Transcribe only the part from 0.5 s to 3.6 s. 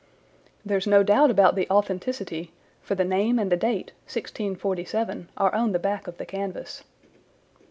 "There's no doubt about the authenticity, for the name and the